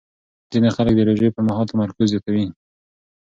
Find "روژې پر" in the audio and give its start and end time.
1.07-1.43